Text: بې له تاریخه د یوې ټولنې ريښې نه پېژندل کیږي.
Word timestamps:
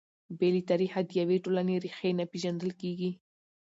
بې 0.37 0.47
له 0.55 0.61
تاریخه 0.69 0.99
د 1.03 1.09
یوې 1.21 1.37
ټولنې 1.45 1.75
ريښې 1.83 2.11
نه 2.19 2.25
پېژندل 2.31 2.71
کیږي. 2.81 3.11